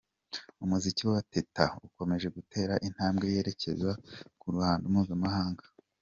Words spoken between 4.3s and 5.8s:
ku ruhando mpuzamahanga.